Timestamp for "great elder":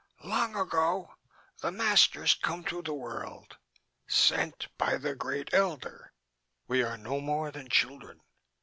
5.13-6.11